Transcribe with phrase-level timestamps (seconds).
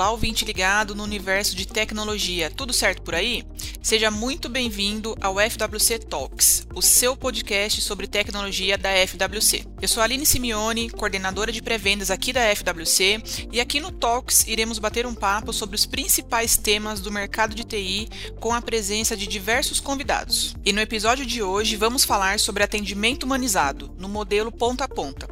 [0.00, 2.50] Olá, ouvinte ligado no universo de tecnologia.
[2.50, 3.44] Tudo certo por aí?
[3.82, 9.64] Seja muito bem-vindo ao FWC Talks, o seu podcast sobre tecnologia da FWC.
[9.80, 14.78] Eu sou Aline Simeone, coordenadora de pré-vendas aqui da FWC, e aqui no Talks iremos
[14.78, 18.06] bater um papo sobre os principais temas do mercado de TI
[18.38, 20.54] com a presença de diversos convidados.
[20.62, 25.26] E no episódio de hoje vamos falar sobre atendimento humanizado, no modelo ponta a ponta.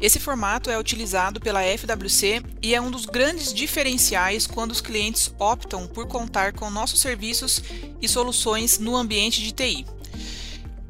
[0.00, 5.30] Esse formato é utilizado pela FWC e é um dos grandes diferenciais quando os clientes
[5.38, 7.62] optam por contar com nossos serviços
[8.00, 9.86] e soluções no ambiente de TI.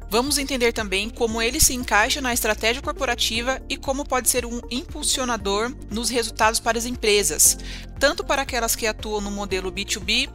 [0.09, 4.59] Vamos entender também como ele se encaixa na estratégia corporativa e como pode ser um
[4.69, 7.57] impulsionador nos resultados para as empresas,
[8.01, 10.27] tanto para aquelas que atuam no modelo B2B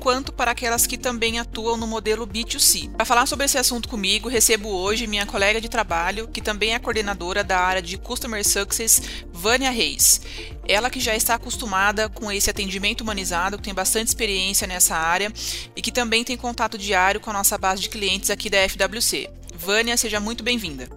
[0.00, 2.90] quanto para aquelas que também atuam no modelo B2C.
[2.90, 6.80] Para falar sobre esse assunto comigo, recebo hoje minha colega de trabalho, que também é
[6.80, 10.20] coordenadora da área de Customer Success, Vânia Reis.
[10.66, 15.32] Ela que já está acostumada com esse atendimento humanizado, que tem bastante experiência nessa área
[15.76, 19.30] e que também tem contato diário com a nossa base de clientes aqui da FWC.
[19.54, 20.88] Vânia, seja muito bem-vinda.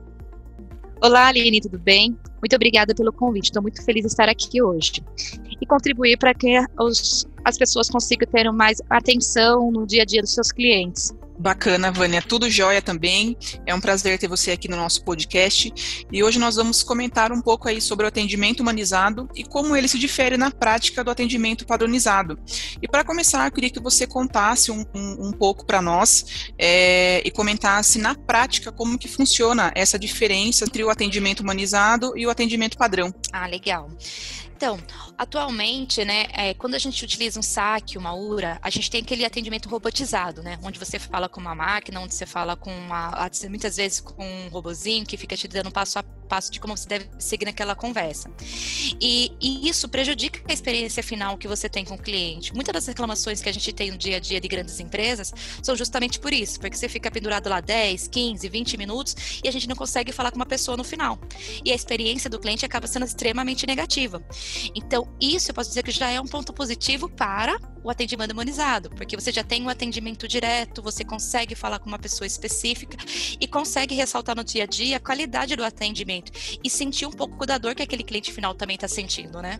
[0.99, 2.17] Olá, Aline, tudo bem?
[2.45, 3.45] Muito obrigada pelo convite.
[3.45, 5.03] Estou muito feliz de estar aqui hoje
[5.59, 10.21] e contribuir para que os, as pessoas consigam ter mais atenção no dia a dia
[10.21, 11.11] dos seus clientes.
[11.37, 12.21] Bacana, Vânia.
[12.21, 13.37] Tudo jóia também.
[13.65, 15.71] É um prazer ter você aqui no nosso podcast.
[16.11, 19.87] E hoje nós vamos comentar um pouco aí sobre o atendimento humanizado e como ele
[19.87, 22.39] se difere na prática do atendimento padronizado.
[22.81, 27.21] E para começar, eu queria que você contasse um, um, um pouco para nós é,
[27.25, 32.29] e comentasse na prática como que funciona essa diferença entre o atendimento humanizado e o
[32.29, 33.13] atendimento padrão.
[33.31, 33.89] Ah, legal.
[34.55, 34.79] Então,
[35.17, 39.25] atualmente, né, é, quando a gente utiliza um saque, uma URA, a gente tem aquele
[39.25, 43.75] atendimento robotizado, né, onde você fala com uma máquina, onde você fala com uma, muitas
[43.75, 47.07] vezes com um robozinho que fica te dando passo a passo de como você deve
[47.19, 48.29] seguir naquela conversa.
[48.99, 52.53] E, e isso prejudica a experiência final que você tem com o cliente.
[52.53, 55.75] Muitas das reclamações que a gente tem no dia a dia de grandes empresas são
[55.75, 59.67] justamente por isso, porque você fica pendurado lá 10, 15, 20 minutos e a gente
[59.67, 61.17] não consegue falar com uma pessoa no final.
[61.63, 64.21] E a experiência do cliente acaba sendo extremamente negativa.
[64.75, 68.89] Então, isso eu posso dizer que já é um ponto positivo para o atendimento humanizado,
[68.89, 72.97] porque você já tem um atendimento direto, você consegue falar com uma pessoa específica
[73.39, 76.31] e consegue ressaltar no dia a dia a qualidade do atendimento
[76.63, 79.59] e sentir um pouco da dor que aquele cliente final também está sentindo, né?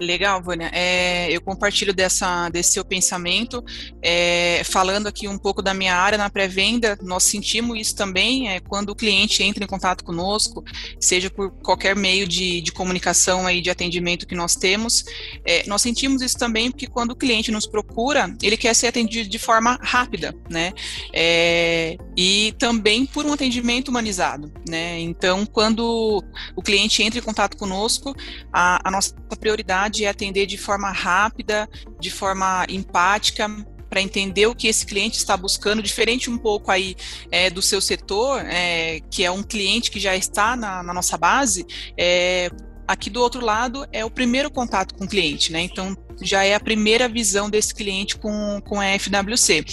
[0.00, 0.70] Legal, Vânia.
[0.72, 3.64] É, eu compartilho dessa, desse seu pensamento.
[4.02, 8.60] É, falando aqui um pouco da minha área na pré-venda, nós sentimos isso também é,
[8.60, 10.64] quando o cliente entra em contato conosco,
[11.00, 15.04] seja por qualquer meio de, de comunicação aí de atendimento que nós temos.
[15.44, 19.28] É, nós sentimos isso também porque quando o cliente nos procura, ele quer ser atendido
[19.28, 20.72] de forma rápida, né?
[21.12, 24.98] É, e também por um atendimento humanizado, né?
[25.00, 26.22] Então, quando
[26.56, 28.14] o cliente entra em contato conosco,
[28.52, 31.68] a, a nossa prioridade é atender de forma rápida,
[32.00, 33.48] de forma empática,
[33.88, 36.96] para entender o que esse cliente está buscando, diferente um pouco aí
[37.30, 41.16] é, do seu setor, é, que é um cliente que já está na, na nossa
[41.16, 41.64] base,
[41.96, 42.50] é,
[42.88, 45.60] aqui do outro lado é o primeiro contato com o cliente, né?
[45.60, 49.64] Então já é a primeira visão desse cliente com, com a FWC.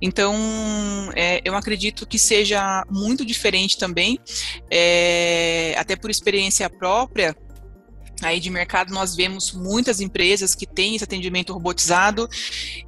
[0.00, 0.34] Então,
[1.14, 4.18] é, eu acredito que seja muito diferente também,
[4.70, 7.36] é, até por experiência própria,
[8.22, 12.28] aí de mercado nós vemos muitas empresas que têm esse atendimento robotizado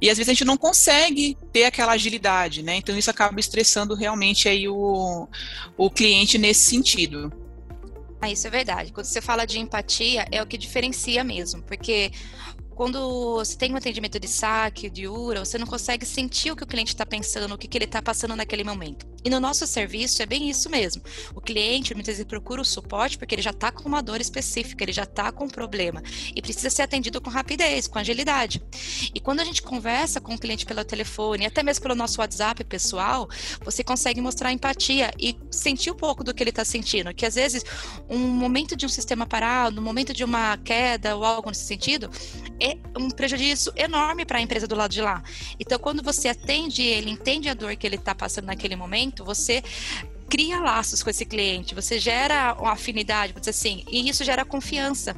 [0.01, 2.75] e às vezes a gente não consegue ter aquela agilidade, né?
[2.75, 5.27] Então isso acaba estressando realmente aí o,
[5.77, 7.31] o cliente nesse sentido.
[8.21, 8.93] Ah, isso é verdade.
[8.93, 12.11] Quando você fala de empatia, é o que diferencia mesmo, porque
[12.73, 16.63] quando você tem um atendimento de saque, de URA, você não consegue sentir o que
[16.63, 19.12] o cliente está pensando, o que, que ele está passando naquele momento.
[19.23, 21.01] E no nosso serviço é bem isso mesmo.
[21.33, 24.83] O cliente muitas vezes procura o suporte porque ele já está com uma dor específica,
[24.83, 26.03] ele já está com um problema
[26.35, 28.61] e precisa ser atendido com rapidez, com agilidade.
[29.13, 32.63] E quando a gente conversa com o cliente pelo telefone, até mesmo pelo nosso WhatsApp
[32.63, 33.29] pessoal,
[33.63, 37.13] você consegue mostrar empatia e sentir um pouco do que ele está sentindo.
[37.13, 37.63] Que às vezes
[38.09, 42.09] um momento de um sistema parado, um momento de uma queda ou algo nesse sentido,
[42.59, 45.23] é um prejuízo enorme para a empresa do lado de lá.
[45.59, 49.61] Então, quando você atende ele, entende a dor que ele está passando naquele momento você
[50.29, 55.15] cria laços com esse cliente, você gera uma afinidade, dizer assim, e isso gera confiança.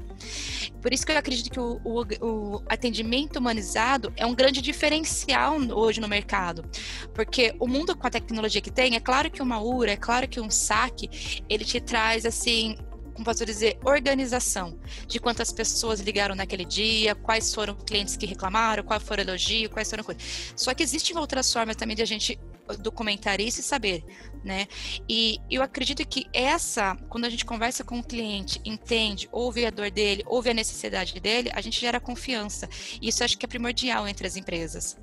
[0.82, 5.58] Por isso que eu acredito que o, o, o, atendimento humanizado é um grande diferencial
[5.72, 6.66] hoje no mercado.
[7.14, 10.28] Porque o mundo com a tecnologia que tem, é claro que uma URA, é claro
[10.28, 12.76] que um saque, ele te traz assim
[13.14, 14.78] como posso dizer, organização
[15.08, 19.90] de quantas pessoas ligaram naquele dia, quais foram clientes que reclamaram, qual foram elogio, quais
[19.90, 20.52] foram coisas.
[20.54, 22.38] Só que existem outras formas também de a gente
[22.80, 24.04] documentar isso e saber,
[24.44, 24.68] né?
[25.08, 29.70] E eu acredito que essa, quando a gente conversa com o cliente, entende, ouve a
[29.70, 32.70] dor dele, ouve a necessidade dele, a gente gera confiança.
[33.02, 34.98] Isso acho que é primordial entre as empresas.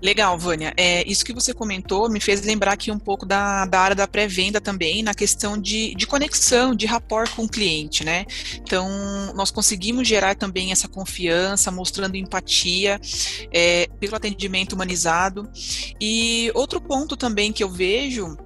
[0.00, 0.72] Legal, Vânia.
[0.76, 4.06] É, isso que você comentou me fez lembrar aqui um pouco da, da área da
[4.06, 8.24] pré-venda também, na questão de, de conexão, de rapport com o cliente, né?
[8.56, 8.88] Então,
[9.34, 13.00] nós conseguimos gerar também essa confiança, mostrando empatia
[13.52, 15.48] é, pelo atendimento humanizado.
[16.00, 18.36] E outro ponto também que eu vejo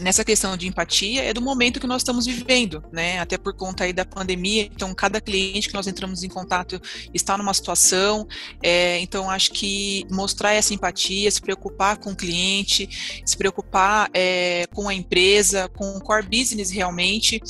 [0.00, 3.18] nessa questão de empatia é do momento que nós estamos vivendo, né?
[3.20, 6.80] Até por conta aí da pandemia, então cada cliente que nós entramos em contato
[7.12, 8.26] está numa situação,
[8.62, 14.66] é, então acho que mostrar essa empatia, se preocupar com o cliente, se preocupar é,
[14.72, 17.40] com a empresa, com o core business realmente,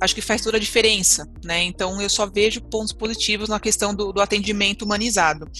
[0.00, 1.62] acho que faz toda a diferença, né?
[1.62, 5.50] Então eu só vejo pontos positivos na questão do, do atendimento humanizado.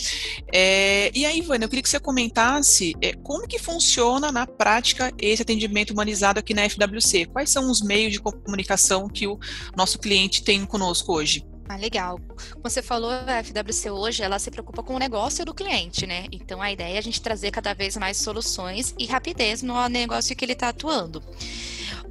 [0.52, 5.12] É, e aí, Ivana, eu queria que você comentasse é, como que funciona na prática
[5.18, 7.26] esse atendimento humanizado aqui na FWC.
[7.26, 9.38] Quais são os meios de comunicação que o
[9.76, 11.46] nosso cliente tem conosco hoje?
[11.68, 12.20] Ah, legal.
[12.52, 16.26] Como você falou, a FWC hoje, ela se preocupa com o negócio do cliente, né?
[16.30, 20.34] Então, a ideia é a gente trazer cada vez mais soluções e rapidez no negócio
[20.36, 21.20] que ele está atuando.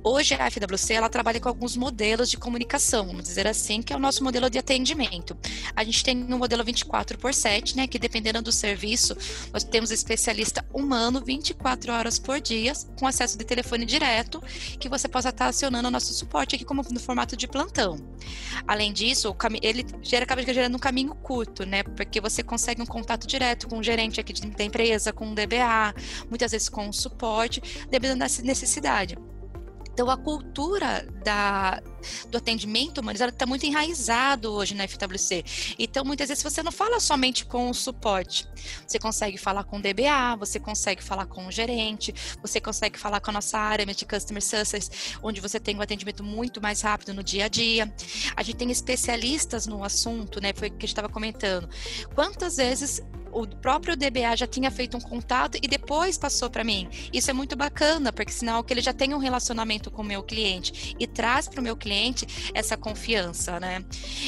[0.07, 3.95] Hoje a FWC ela trabalha com alguns modelos de comunicação, vamos dizer assim, que é
[3.95, 5.35] o nosso modelo de atendimento.
[5.75, 9.17] A gente tem um modelo 24 por 7, né, que dependendo do serviço,
[9.51, 14.43] nós temos especialista humano 24 horas por dia, com acesso de telefone direto,
[14.79, 17.97] que você possa estar acionando o nosso suporte aqui como no formato de plantão.
[18.67, 23.25] Além disso, ele gera, acaba gerando um caminho curto, né, porque você consegue um contato
[23.25, 25.95] direto com o gerente aqui da empresa, com o DBA,
[26.29, 27.59] muitas vezes com o suporte,
[27.89, 29.17] dependendo da necessidade.
[29.95, 31.81] Então, a cultura da,
[32.27, 35.45] do atendimento humanizado está muito enraizado hoje na FWC.
[35.79, 38.45] Então, muitas vezes você não fala somente com o suporte.
[38.85, 43.21] Você consegue falar com o DBA, você consegue falar com o gerente, você consegue falar
[43.21, 47.13] com a nossa área de Customer Success, onde você tem um atendimento muito mais rápido
[47.13, 47.89] no dia a dia.
[48.35, 50.51] A gente tem especialistas no assunto, né?
[50.53, 51.69] Foi o que a gente estava comentando.
[52.13, 53.01] Quantas vezes
[53.35, 56.87] o próprio DBA já tinha feito um contato e depois passou para mim.
[57.11, 60.23] Isso é muito bacana, porque sinal que ele já tem um relacionamento com o meu
[60.23, 63.83] cliente e traz para o meu cliente essa confiança, né?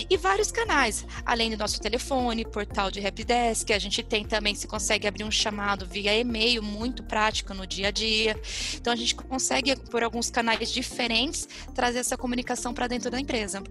[0.09, 4.67] E vários canais, além do nosso telefone, portal de Rapdesk, a gente tem também, se
[4.67, 8.37] consegue abrir um chamado via e-mail, muito prático no dia a dia.
[8.75, 13.63] Então a gente consegue, por alguns canais diferentes, trazer essa comunicação para dentro da empresa.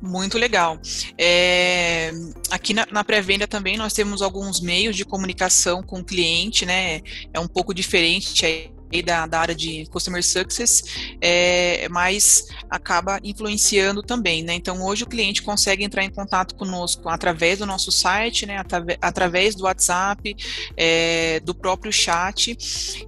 [0.00, 0.80] Muito legal.
[1.16, 2.10] É,
[2.50, 7.00] aqui na, na pré-venda também nós temos alguns meios de comunicação com o cliente, né?
[7.32, 10.82] É um pouco diferente aí da, da área de Customer Success,
[11.20, 14.54] é, mas acaba influenciando também, né?
[14.54, 18.56] Então, hoje o cliente consegue entrar em contato conosco através do nosso site, né?
[19.00, 20.34] Através do WhatsApp,
[20.74, 22.56] é, do próprio chat,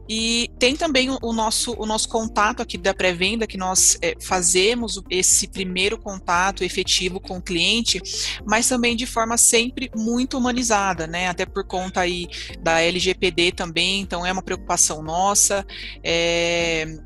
[0.07, 5.01] e tem também o, nosso, o nosso contato aqui da pré-venda, que nós é, fazemos
[5.09, 8.03] esse primeiro contato efetivo com o cliente,
[8.45, 11.29] mas também de forma sempre muito humanizada, né?
[11.29, 12.29] Até por conta aí
[12.61, 15.67] da LGPD também, então é uma preocupação nossa,
[16.03, 16.99] é,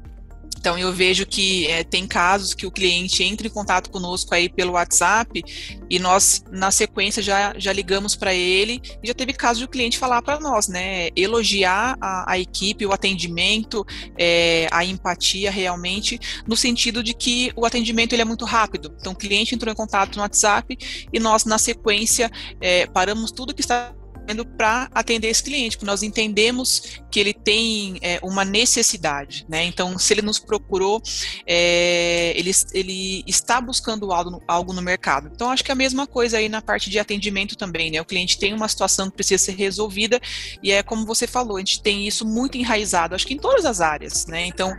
[0.59, 4.49] então eu vejo que é, tem casos que o cliente entra em contato conosco aí
[4.49, 5.45] pelo WhatsApp
[5.89, 9.69] e nós na sequência já, já ligamos para ele e já teve caso de o
[9.69, 13.87] cliente falar para nós, né, elogiar a, a equipe, o atendimento,
[14.19, 18.93] é, a empatia realmente no sentido de que o atendimento ele é muito rápido.
[18.99, 20.77] Então o cliente entrou em contato no WhatsApp
[21.13, 23.95] e nós na sequência é, paramos tudo que está
[24.45, 29.65] para atender esse cliente, porque nós entendemos que ele tem é, uma necessidade, né?
[29.65, 31.03] Então, se ele nos procurou,
[31.47, 35.31] é, ele, ele está buscando algo no, algo no mercado.
[35.35, 38.01] Então, acho que é a mesma coisa aí na parte de atendimento também, né?
[38.01, 40.21] O cliente tem uma situação que precisa ser resolvida
[40.63, 43.65] e é como você falou, a gente tem isso muito enraizado, acho que em todas
[43.65, 44.47] as áreas, né?
[44.47, 44.77] Então,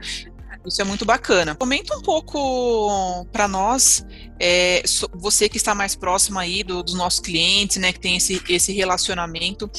[0.70, 1.56] isso é muito bacana.
[1.56, 4.06] Comenta um pouco para nós,
[4.40, 4.82] é,
[5.14, 8.72] você que está mais próximo aí do, dos nossos clientes, né, que tem esse, esse
[8.72, 9.70] relacionamento,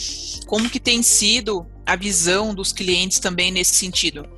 [0.47, 4.28] como que tem sido a visão dos clientes também nesse sentido?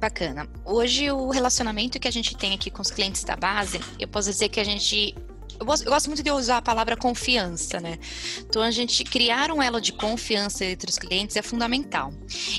[0.00, 0.48] Bacana.
[0.64, 4.30] Hoje o relacionamento que a gente tem aqui com os clientes da base, eu posso
[4.30, 5.14] dizer que a gente
[5.58, 7.98] eu gosto, muito de usar a palavra confiança, né?
[8.40, 12.12] Então, a gente criar um elo de confiança entre os clientes é fundamental.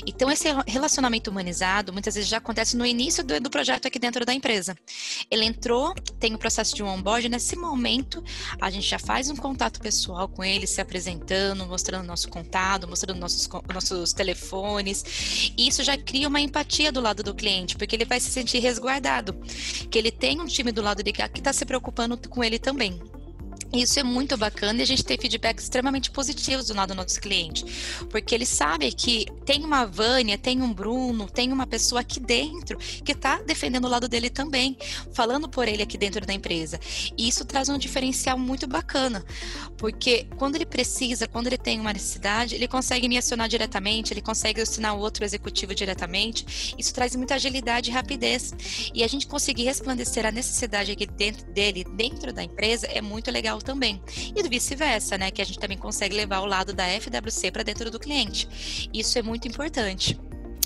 [0.06, 4.24] Então, esse relacionamento humanizado muitas vezes já acontece no início do, do projeto aqui dentro
[4.24, 4.76] da empresa.
[5.30, 8.22] Ele entrou, tem o processo de um onboard, nesse momento
[8.60, 13.18] a gente já faz um contato pessoal com ele, se apresentando, mostrando nosso contato, mostrando
[13.18, 15.52] nossos, nossos telefones.
[15.56, 18.58] E isso já cria uma empatia do lado do cliente, porque ele vai se sentir
[18.58, 19.34] resguardado,
[19.90, 22.89] que ele tem um time do lado dele que está se preocupando com ele também.
[23.72, 27.20] Isso é muito bacana e a gente tem feedbacks extremamente positivos do lado do nosso
[27.20, 27.64] cliente,
[28.10, 32.78] porque ele sabe que tem uma Vânia, tem um Bruno, tem uma pessoa aqui dentro
[32.78, 34.76] que está defendendo o lado dele também,
[35.12, 36.80] falando por ele aqui dentro da empresa.
[37.16, 39.24] E isso traz um diferencial muito bacana,
[39.76, 44.20] porque quando ele precisa, quando ele tem uma necessidade, ele consegue me acionar diretamente, ele
[44.20, 46.74] consegue acionar o outro executivo diretamente.
[46.76, 48.52] Isso traz muita agilidade e rapidez.
[48.92, 53.30] E a gente conseguir resplandecer a necessidade aqui dentro dele, dentro da empresa, é muito
[53.30, 54.00] legal também.
[54.34, 55.30] E vice-versa, né?
[55.30, 58.48] Que a gente também consegue levar o lado da FWC para dentro do cliente.
[58.92, 60.18] Isso é muito importante.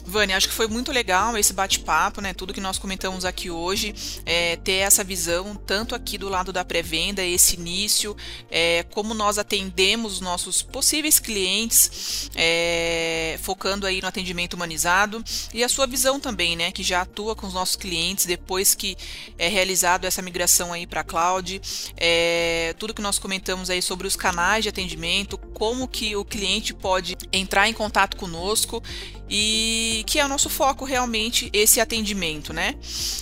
[0.07, 2.35] Vânia, acho que foi muito legal esse bate-papo, né?
[2.35, 3.95] Tudo que nós comentamos aqui hoje,
[4.27, 8.17] é, ter essa visão, tanto aqui do lado da pré-venda, esse início,
[8.51, 15.65] é, como nós atendemos os nossos possíveis clientes, é, focando aí no atendimento humanizado, e
[15.65, 16.71] a sua visão também, né?
[16.71, 18.97] Que já atua com os nossos clientes depois que
[19.39, 21.61] é realizado essa migração aí para a cloud,
[21.97, 26.75] é, tudo que nós comentamos aí sobre os canais de atendimento, como que o cliente
[26.75, 28.83] pode entrar em contato conosco
[29.29, 32.75] e que é o nosso foco realmente esse atendimento, né?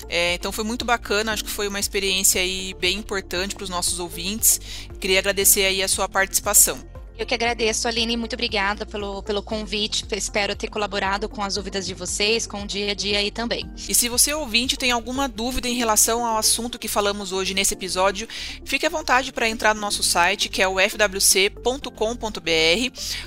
[0.08, 3.70] É, então foi muito bacana, acho que foi uma experiência aí bem importante para os
[3.70, 4.60] nossos ouvintes.
[5.00, 6.91] Queria agradecer aí a sua participação.
[7.18, 10.04] Eu que agradeço, Aline, muito obrigada pelo, pelo convite.
[10.12, 13.70] Espero ter colaborado com as dúvidas de vocês, com o dia a dia aí também.
[13.88, 17.74] E se você ouvinte tem alguma dúvida em relação ao assunto que falamos hoje nesse
[17.74, 18.26] episódio,
[18.64, 21.90] fique à vontade para entrar no nosso site, que é o fwc.com.br,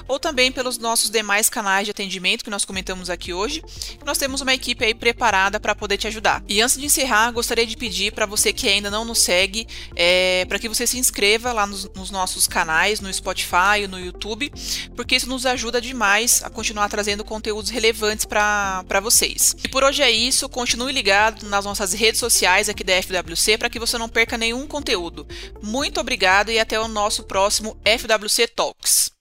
[0.08, 3.64] ou também pelos nossos demais canais de atendimento que nós comentamos aqui hoje.
[4.04, 6.44] Nós temos uma equipe aí preparada para poder te ajudar.
[6.50, 10.44] E antes de encerrar, gostaria de pedir para você que ainda não nos segue, é,
[10.46, 14.52] para que você se inscreva lá nos, nos nossos canais, no Spotify, Spotify, no YouTube,
[14.96, 19.56] porque isso nos ajuda demais a continuar trazendo conteúdos relevantes para vocês.
[19.64, 23.70] E por hoje é isso, continue ligado nas nossas redes sociais aqui da FWC para
[23.70, 25.28] que você não perca nenhum conteúdo.
[25.62, 29.15] Muito obrigado e até o nosso próximo FWC Talks.